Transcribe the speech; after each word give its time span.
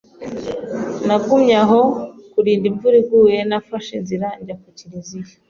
Nagumye 1.05 1.55
aho 1.63 1.81
kurinda 2.31 2.65
imvura 2.71 2.95
iguye 3.03 3.39
nafashe 3.49 3.91
inzira 3.99 4.27
njya 4.41 4.55
kukiriziya 4.61 5.31